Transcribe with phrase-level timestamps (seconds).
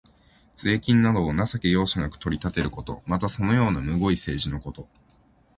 [0.55, 3.03] 税金などを情け容赦なく取り立てること。
[3.05, 4.87] また、そのようなむごい政治のこと。